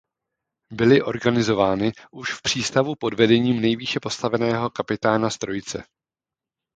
Byly 0.73 1.01
organizovány 1.01 1.91
už 2.11 2.33
v 2.33 2.41
přístavu 2.41 2.95
pod 2.99 3.13
vedením 3.13 3.61
nejvýše 3.61 3.99
postaveného 3.99 4.69
kapitána 4.69 5.29
z 5.29 5.37
trojice. 5.37 5.83